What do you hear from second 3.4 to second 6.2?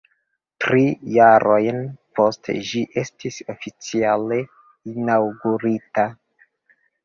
oficiale inaŭgurita.